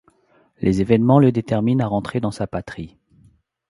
Les 0.61 0.81
événements 0.81 1.19
le 1.19 1.31
déterminent 1.31 1.85
à 1.85 1.87
rentrer 1.87 2.19
dans 2.19 2.31
sa 2.31 2.47
patrie. 2.47 2.97